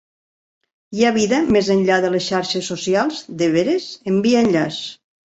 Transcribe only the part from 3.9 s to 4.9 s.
Envia enllaç!